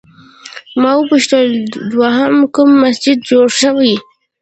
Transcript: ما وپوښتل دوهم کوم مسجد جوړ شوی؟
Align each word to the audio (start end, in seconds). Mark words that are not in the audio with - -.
ما 0.81 0.91
وپوښتل 0.97 1.47
دوهم 1.91 2.35
کوم 2.55 2.69
مسجد 2.83 3.17
جوړ 3.29 3.45
شوی؟ 3.61 3.93